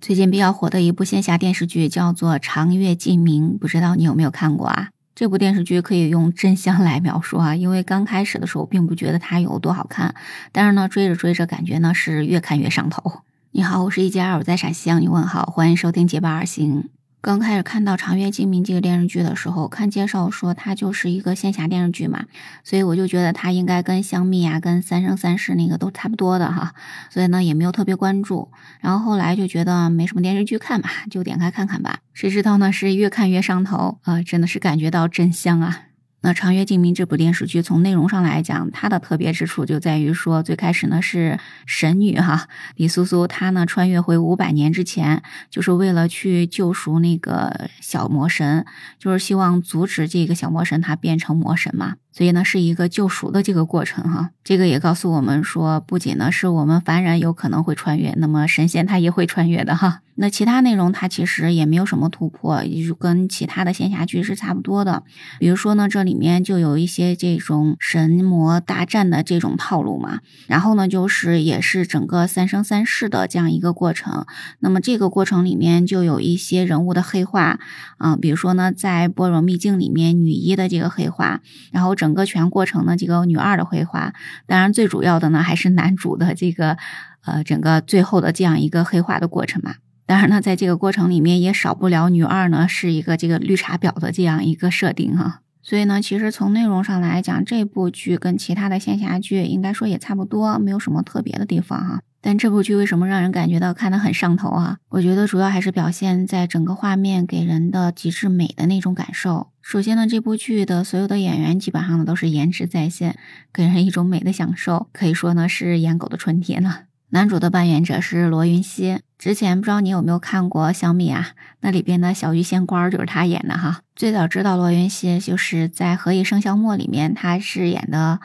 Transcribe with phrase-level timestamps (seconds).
[0.00, 4.88] 最近比较火的一部仙侠电视剧叫做《长月烬明》，不知道你有没有看过啊？
[5.14, 10.14] 这部电视剧可以用真香来描述啊，因为刚开始的时候并不觉得它有多好看，
[10.52, 13.20] 但是呢，追着追着感觉呢是越看越上头。
[13.50, 16.82] 你好，我是一加二，我在陕西向你问好，欢迎收听《结伴而行》。
[17.22, 22.24] 刚开始看到《长月烬明》这个电视剧的时候，看介绍说它就是一个仙侠电视剧嘛，
[22.64, 26.72] 所以我就觉得它应该跟香蜜啊、跟三生三世那个都差不多的哈，
[27.10, 28.50] 所以呢也没有特别关注。
[28.80, 31.98] 然后后来就觉得没什么电视剧看嘛，就点开看看吧。
[32.14, 35.82] 谁知道呢是越看越上头啊，真的是感觉到真香啊！
[36.22, 48.66] 那《长月烬明》这部电视剧从内容上来讲，它的特别之处就在于说，最开始呢是神女哈李苏苏，她呢穿越回五百年之前，就是为了去救赎那个小魔神，
[48.98, 51.96] 就是希望阻止这个小魔神他变成魔神嘛。
[52.12, 54.30] 所以呢，是一个救赎的这个过程哈。
[54.42, 60.00] 这个也告诉我们说，不仅呢是我们凡人有可能会穿越，那么神仙他也会穿越的哈。
[60.16, 65.02] 那其他内容它其实也没有什么突破，也就跟其他的仙侠剧是差不多的。
[65.38, 70.18] 比如说呢，这里面就有一些这种神魔大战的这种套路嘛。
[70.46, 74.26] 然后呢，就是也是整个三生三世的这样一个过程。
[74.58, 77.58] 那么这个过程里面就有一些人物的黑化
[77.96, 81.94] 啊，比如说呢，在般若秘境里面女一的这个黑化，然后。
[82.00, 84.14] 整个全过程的这个女二的绘画，
[84.46, 86.78] 当然最主要的呢还是男主的这个
[87.26, 89.74] 呃整个最后的这样一个黑化的过程嘛。
[90.06, 95.42] 当然呢，在这个过程里面也少不了女二呢是一个这个绿茶婊的这样一个设定哈。
[95.62, 102.00] 所以呢，其实从内容上来讲，这部剧跟其他的仙侠剧应该说也差不多，没有什么特别的地方哈。
[102.22, 104.78] 但这部剧为什么让人感觉到看得很上头啊？
[104.90, 109.48] 我觉得主要还是表现在整个画面给人的极致美的那种感受。
[109.62, 113.16] 首先呢，这部剧的所有的演员基本上呢都是颜值在线，
[113.52, 116.80] 给人一种美的享受，可以说呢是颜狗的春天呢。
[117.12, 121.30] 男主的扮演者是罗云熙，之前不知道你有没有看过《香蜜》啊？
[121.60, 123.80] 那里边的小鱼仙官就是他演的哈。
[123.96, 128.20] 最早知道罗云熙就是在《何以笙箫默》里面，他饰演的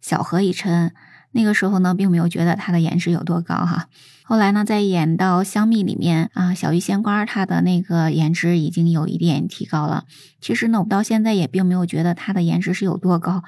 [0.00, 0.92] 小何以琛。
[1.32, 3.88] 那个时候呢，并没有觉得他的颜值有多高哈。
[4.24, 10.04] 后来呢，在演到《香蜜》里面啊，小鱼仙官他的那个颜值已经有一点提高了。
[10.40, 13.42] 其实呢，我到现在也并没有觉得他的颜值是有多高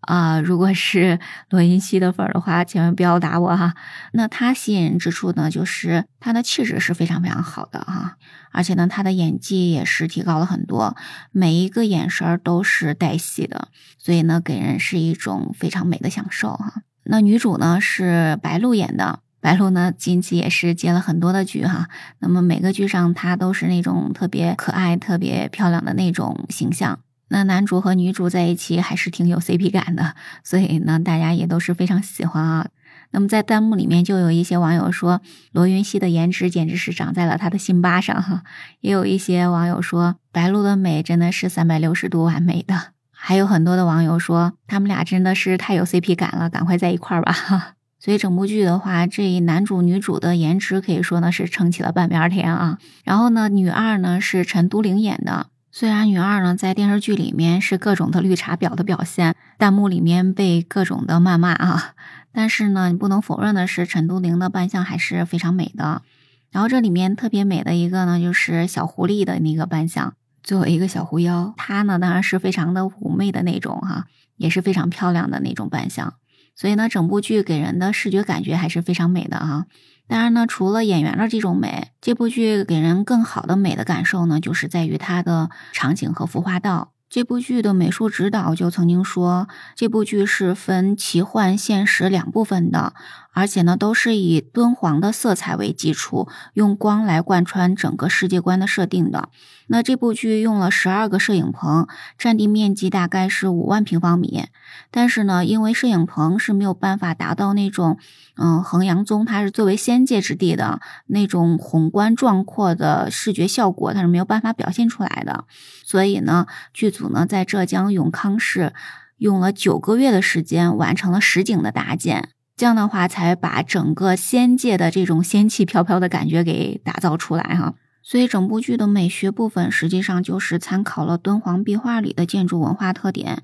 [0.00, 0.40] 啊。
[0.40, 1.18] 如果是
[1.50, 3.74] 罗云熙的粉儿的话，千万不要打我哈。
[4.12, 8.16] 那他吸引人之处呢，就是他的气质是非常非常好的哈，
[8.52, 10.96] 而且呢，他的演技也是提高了很多，
[11.30, 16.82] 每一个眼神都是带戏的，所以呢，给人是一种非常美的享受哈。
[17.04, 21.88] 那女主呢是白鹿演的，白鹿呢近期也是接了很多的剧哈，
[22.20, 27.00] 那么每个剧上她都是那种特别可爱、特别漂亮的那种形象。
[27.28, 30.14] 那男主和女主在一起还是挺有 CP 感的，
[30.44, 32.68] 所以呢大家也都是非常喜欢啊。
[33.10, 35.20] 那么在弹幕里面就有一些网友说
[35.50, 38.42] 罗云熙的颜值简直是长在了他的心巴上哈，
[38.80, 42.91] 也有一些网友说白鹿的美真的是三百六十度完美的。
[43.24, 47.76] 还有很多的网友说，他们俩真的是太有 CP 感了，赶快在一块儿吧。
[48.00, 52.78] 所以整部剧的话，这男主女主的颜值可以说呢是撑起了半边天啊。
[53.04, 55.46] 然后呢，女二呢是陈都灵演的。
[55.70, 61.94] 虽然女二呢在电视剧里面是各种的绿茶婊的表现，弹幕里面被各种的谩骂啊，
[62.32, 66.02] 但是呢，你不能否认的是，陈都灵的扮相还是非常美的。
[66.50, 70.14] 然后这里面特别美的一个呢，就是小狐狸的那个扮相。
[70.42, 76.14] 作为一个小狐妖，她呢当然是非常的妩媚的那种哈，也是非常漂亮的那种扮相，
[76.56, 79.66] 所以呢整部剧给人的视觉感觉还是非常美的哈。
[80.08, 86.92] 当然呢，除了演员的这种美，这部剧给人更好的美的感受呢，就是在于它的场景和服化道。
[87.08, 92.94] 这部剧的美术指导就曾经说，这部剧是分奇幻、现实两部分的，
[93.32, 99.28] 而且呢，都是以敦煌的色彩为基础，用光来贯穿整个世界观的设定的。
[99.68, 101.86] 那这部剧用了十二个摄影棚，
[102.18, 104.44] 占地面积大概是五万平方米。
[104.90, 107.96] 但是呢，因为摄影棚是没有办法达到那种，
[108.36, 115.46] 嗯，衡阳宗它是作为仙界之地的那种宏观壮阔的视觉效果，它是没有办法表现出来的。
[115.86, 118.74] 所以呢，剧组呢在浙江永康市
[119.16, 127.74] 用了九个月的时间完成了实景的搭建，这样的话才把整个仙界的这种仙气飘飘的感觉给打造出来哈。
[128.04, 133.42] 所以整部剧的美学部分实际上就是参考了敦煌壁画里的建筑文化特点，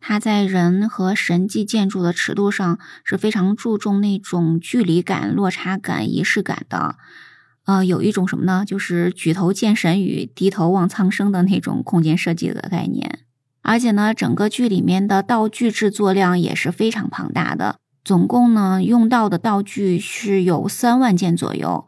[0.00, 6.96] 它在人和神迹建筑的尺度上是非常注重那种距离感、落差感、仪式感的。
[7.66, 8.64] 呃，有一种什么呢？
[8.66, 13.18] 就是举头见神与，低头望苍生的那种空间设计的概念。
[13.60, 17.76] 而且呢，整个剧里面的道具制作量也是非常庞大的，
[18.08, 21.86] 总共呢用到的道具是有三万件左右。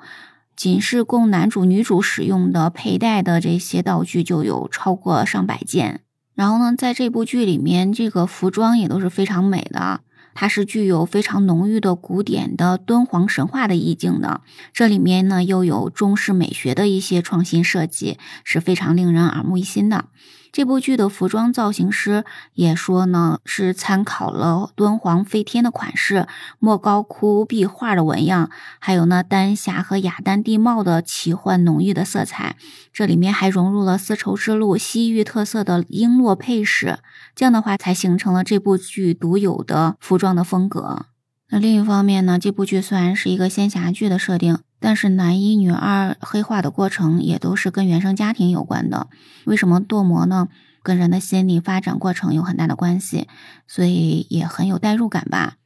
[0.54, 6.02] 仅是供男主、女主使用的佩戴的这些道具就有超过上百件。
[6.34, 10.00] 然后呢，在这部剧里面，这个服装也都是非常美的。
[10.34, 14.42] 它是具有非常浓郁的古典的敦煌神话的意境的，
[14.74, 20.04] 这里面呢又有中式美学的一些创新设计，是非常令人耳目一新的。
[20.52, 22.24] 这部剧的服装造型师
[22.54, 26.26] 也说呢，是参考了敦煌飞天的款式、
[26.58, 32.56] 莫高窟壁画的纹样，还有呢丹霞和雅丹地貌的奇幻浓郁的色彩。
[32.92, 36.98] 这里面还融入了丝绸之路西域特色的璎珞配饰，
[37.34, 41.06] 这样的话才形成了这部剧独有的服装的风格。
[41.50, 44.58] 那另一方面呢，这部剧虽然是一个仙侠剧的设定。
[44.80, 49.08] 但是男一女二黑化的过程也都是跟原生家庭有关的。
[49.44, 50.48] 为什么堕魔呢？
[50.82, 53.28] 跟人的心理发展过程有很大的关系，
[53.68, 55.56] 所以也很有代入感吧。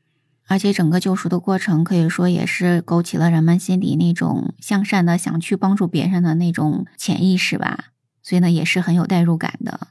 [0.48, 7.84] 而且整个救赎的过程可以说也是勾起了人们心底那种向善的、想去帮助别人的那种潜意识吧。
[8.22, 9.88] 所以呢，也是很有代入感的。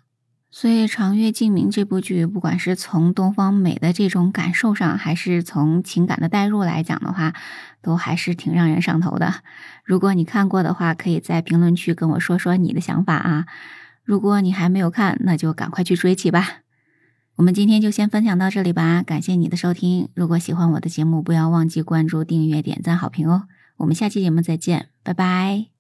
[0.56, 7.34] 所以《长月烬明》这部剧，不管是从东方美的这种感受上，还是从情感的代入来讲的话，
[7.82, 9.34] 都还是挺让人上头的。
[9.84, 13.48] 如果你看过的话，可以在评论区跟我说说你的想法啊。
[14.04, 16.60] 如果你还没有看，那就赶快去追起吧。
[17.38, 20.10] 我们今天就先分享到这里吧，感谢你的收听。
[20.14, 23.48] 如果喜欢我的节目，不要忘记关注、订阅、点赞、好评哦。
[23.78, 25.73] 我们下期节目再见，拜拜。